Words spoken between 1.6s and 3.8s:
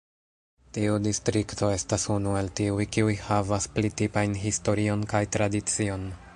estas unu el tiuj kiuj havas